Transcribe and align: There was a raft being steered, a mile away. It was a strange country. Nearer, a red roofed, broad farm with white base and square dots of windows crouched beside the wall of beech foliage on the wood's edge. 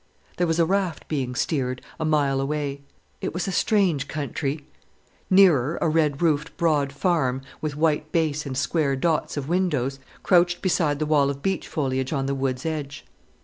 There 0.37 0.47
was 0.47 0.57
a 0.57 0.65
raft 0.65 1.07
being 1.07 1.35
steered, 1.35 1.79
a 1.99 2.05
mile 2.05 2.41
away. 2.41 2.81
It 3.21 3.35
was 3.35 3.47
a 3.47 3.51
strange 3.51 4.07
country. 4.07 4.65
Nearer, 5.29 5.77
a 5.79 5.87
red 5.89 6.23
roofed, 6.23 6.57
broad 6.57 6.91
farm 6.91 7.43
with 7.61 7.75
white 7.77 8.11
base 8.11 8.47
and 8.47 8.57
square 8.57 8.95
dots 8.95 9.37
of 9.37 9.47
windows 9.47 9.99
crouched 10.23 10.63
beside 10.63 10.97
the 10.97 11.05
wall 11.05 11.29
of 11.29 11.43
beech 11.43 11.67
foliage 11.67 12.13
on 12.13 12.25
the 12.25 12.33
wood's 12.33 12.65
edge. 12.65 13.05